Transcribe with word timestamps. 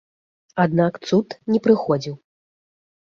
Аднак 0.63 0.97
цуд 1.09 1.37
не 1.53 1.59
прыходзіў. 1.67 2.15